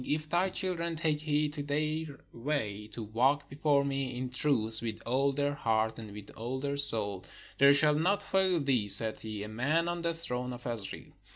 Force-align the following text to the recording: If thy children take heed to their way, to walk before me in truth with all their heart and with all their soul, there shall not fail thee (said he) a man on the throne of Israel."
If 0.03 0.27
thy 0.29 0.49
children 0.49 0.95
take 0.95 1.21
heed 1.21 1.53
to 1.53 1.61
their 1.61 2.21
way, 2.33 2.87
to 2.87 3.03
walk 3.03 3.47
before 3.47 3.85
me 3.85 4.17
in 4.17 4.31
truth 4.31 4.81
with 4.81 4.99
all 5.05 5.31
their 5.31 5.53
heart 5.53 5.99
and 5.99 6.11
with 6.11 6.31
all 6.31 6.59
their 6.59 6.77
soul, 6.77 7.23
there 7.59 7.71
shall 7.71 7.93
not 7.93 8.23
fail 8.23 8.59
thee 8.59 8.87
(said 8.87 9.19
he) 9.19 9.43
a 9.43 9.47
man 9.47 9.87
on 9.87 10.01
the 10.01 10.15
throne 10.15 10.53
of 10.53 10.65
Israel." 10.65 11.13